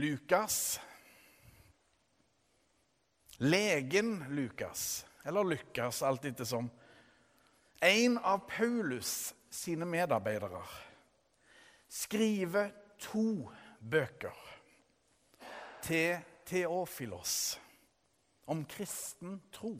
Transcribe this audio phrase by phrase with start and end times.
[0.00, 0.80] Lukas.
[3.36, 6.70] Legen Lukas, eller Lukas, alt ettersom.
[7.80, 10.62] En av Paulus sine medarbeidere
[11.88, 13.48] skriver to
[13.80, 14.36] bøker
[15.84, 17.60] til Theofilos
[18.48, 19.74] om kristen tro.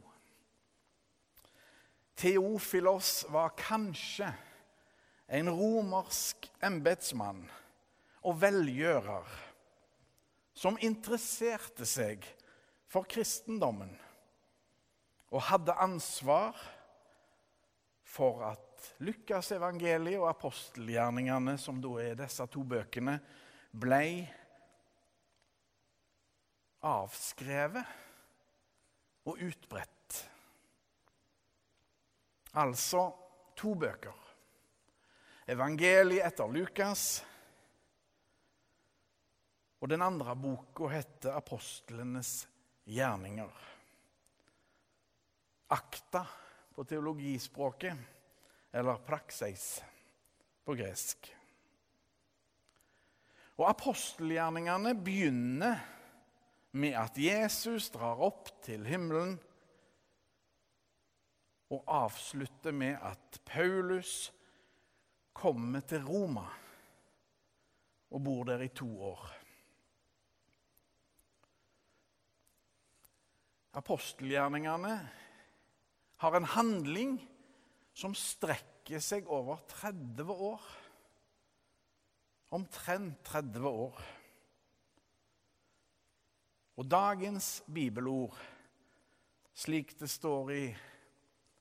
[2.17, 4.33] Theofilos var kanskje
[5.29, 7.47] en romersk embetsmann
[8.21, 9.39] og velgjører
[10.55, 12.27] som interesserte seg
[12.91, 13.93] for kristendommen
[15.31, 16.59] og hadde ansvar
[18.11, 23.21] for at Lukas evangeliet og apostelgjerningene, som da er disse to bøkene,
[23.71, 24.27] ble
[26.83, 27.85] avskrevet
[29.29, 30.27] og utbredt.
[32.59, 33.05] Altså
[33.55, 34.17] to bøker.
[35.51, 37.21] Evangeliet etter Lukas.
[39.81, 42.45] Og den andre boka heter Apostlenes
[42.85, 43.53] gjerninger.
[45.73, 46.27] Akta
[46.75, 47.97] på teologispråket,
[48.73, 49.81] eller prakseis
[50.65, 51.31] på gresk.
[53.61, 55.81] Og apostelgjerningene begynner
[56.73, 59.39] med at Jesus drar opp til himmelen,
[61.71, 64.31] og avslutter med at Paulus
[65.37, 66.49] kommer til Roma
[68.11, 69.40] og bor der i to år.
[73.79, 74.95] Apostelgjerningene
[76.21, 77.19] har en handling
[77.95, 80.65] som strekker seg over 30 år.
[82.57, 84.01] Omtrent 30 år.
[86.81, 88.35] Og dagens bibelord,
[89.55, 90.63] slik det står i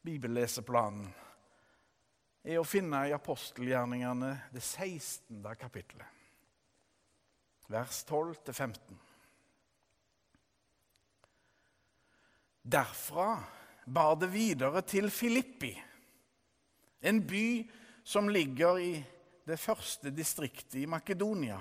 [0.08, 1.10] bibelleseplanen,
[2.50, 5.44] er å finne i apostelgjerningene det 16.
[5.60, 6.08] kapittelet,
[7.68, 9.09] vers 12-15.
[12.70, 13.40] Derfra
[13.86, 15.72] bar det videre til Filippi,
[17.02, 17.64] en by
[18.06, 18.92] som ligger i
[19.48, 21.58] det første distriktet i Makedonia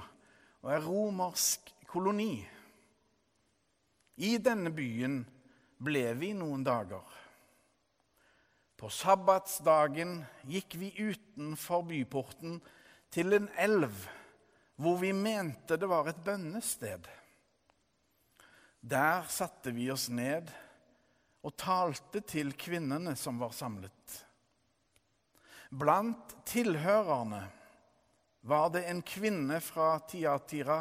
[0.61, 2.43] og er romersk koloni.
[4.21, 5.23] I denne byen
[5.81, 7.07] ble vi noen dager.
[8.77, 10.19] På sabbatsdagen
[10.51, 12.61] gikk vi utenfor byporten
[13.15, 13.95] til en elv
[14.79, 17.07] hvor vi mente det var et bønnested.
[18.79, 20.53] Der satte vi oss ned
[21.47, 24.17] og talte til kvinnene som var samlet.
[25.71, 27.43] Blant tilhørerne
[28.49, 30.81] var det en kvinne fra Tiatira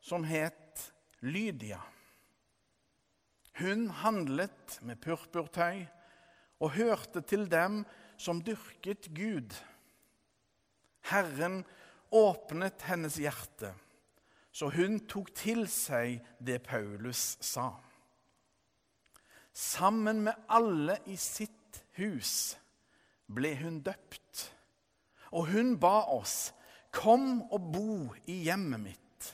[0.00, 0.92] som het
[1.26, 1.80] Lydia.
[3.58, 5.86] Hun handlet med purpurtøy
[6.60, 7.82] og hørte til dem
[8.20, 9.54] som dyrket Gud.
[11.10, 11.64] Herren
[12.10, 13.72] åpnet hennes hjerte,
[14.52, 17.72] så hun tok til seg det Paulus sa.
[19.56, 22.56] Sammen med alle i sitt hus
[23.32, 24.42] ble hun døpt.
[25.32, 26.52] Og hun ba oss,
[26.92, 27.96] kom og bo
[28.28, 29.30] i hjemmet mitt,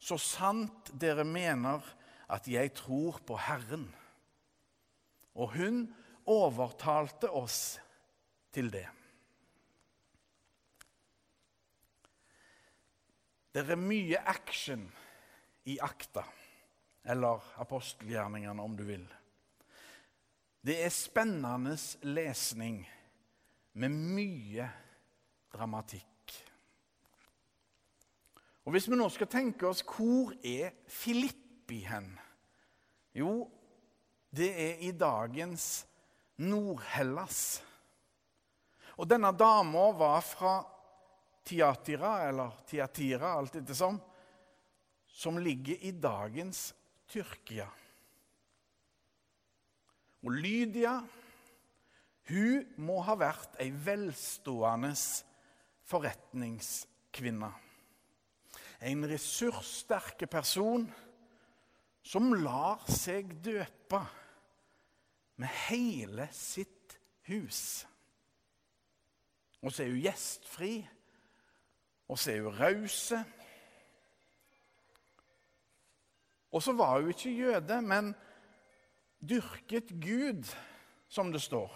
[0.00, 1.84] så sant dere mener
[2.32, 3.86] at jeg tror på Herren.
[5.36, 5.84] Og hun
[6.28, 7.76] overtalte oss
[8.52, 8.88] til det.
[13.52, 14.86] Det er mye action
[15.68, 16.24] i akta,
[17.04, 19.04] eller apostelgjerningene, om du vil.
[20.62, 21.74] Det er spennende
[22.06, 22.84] lesning
[23.74, 24.68] med mye
[25.50, 26.06] dramatikk.
[28.62, 32.12] Og Hvis vi nå skal tenke oss hvor er Filippi hen?
[33.18, 33.50] Jo,
[34.30, 35.82] det er i dagens
[36.46, 37.58] Nord-Hellas.
[39.02, 40.54] Og denne dama var fra
[41.42, 43.98] Tiatira, eller Tiatira, alt ettersom,
[45.10, 46.68] som ligger i dagens
[47.10, 47.66] Tyrkia.
[50.22, 51.00] Og Lydia
[52.30, 54.92] hun må ha vært ei velstående
[55.90, 57.50] forretningskvinne.
[58.82, 60.86] En ressurssterke person
[62.02, 64.00] som lar seg døpe
[65.42, 66.96] med hele sitt
[67.30, 67.82] hus.
[69.62, 70.72] Og så er hun gjestfri,
[72.10, 73.22] og så er hun rause.
[76.52, 78.14] Og så var hun ikke jøde, men
[79.22, 80.46] dyrket Gud,
[81.08, 81.72] som det står.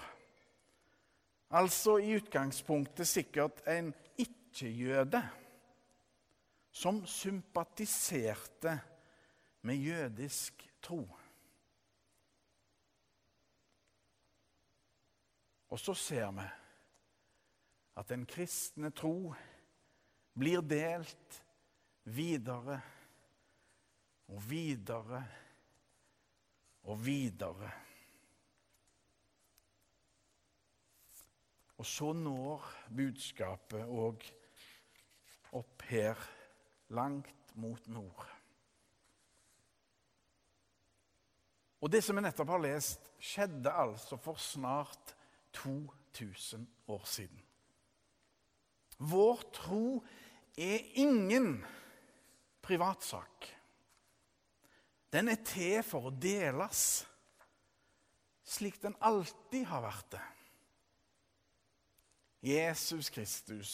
[1.55, 5.23] Altså i utgangspunktet sikkert en ikke-jøde
[6.75, 8.75] som sympatiserte
[9.63, 11.07] med jødisk tro.
[15.71, 16.45] Og så ser vi
[17.97, 19.33] at den kristne tro
[20.37, 21.41] blir delt
[22.05, 22.81] videre
[24.29, 25.25] og videre
[26.87, 27.71] og videre.
[31.77, 32.65] Og så når
[32.97, 34.25] budskapet òg
[35.57, 36.21] opp her,
[36.95, 38.27] langt mot nord.
[41.83, 45.13] Og det som vi nettopp har lest, skjedde altså for snart
[45.57, 47.43] 2000 år siden.
[48.99, 50.01] Vår tro
[50.57, 51.59] er ingen
[52.65, 53.36] privatsak.
[55.13, 57.05] Den er til for å deles,
[58.47, 60.25] slik den alltid har vært det.
[62.47, 63.71] Jesus Kristus,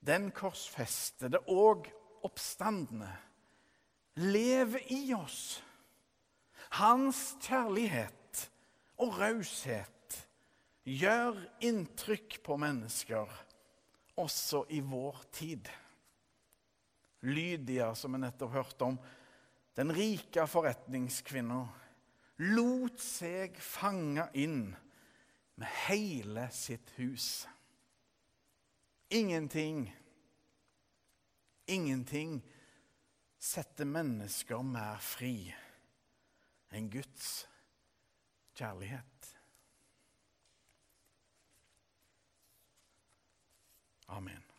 [0.00, 1.88] den korsfestede og
[2.24, 3.10] oppstandende,
[4.20, 5.60] lever i oss.
[6.78, 8.46] Hans kjærlighet
[9.00, 10.16] og raushet
[10.86, 13.28] gjør inntrykk på mennesker,
[14.20, 15.68] også i vår tid.
[17.26, 19.00] Lydia, som vi nettopp hørte om,
[19.78, 21.60] den rike forretningskvinna,
[22.54, 24.70] lot seg fange inn
[25.60, 27.46] med hele sitt hus.
[29.10, 29.88] Ingenting,
[31.66, 32.40] ingenting
[33.40, 35.34] setter mennesker mer fri
[36.70, 37.32] enn Guds
[38.54, 39.34] kjærlighet.
[44.10, 44.49] Amen.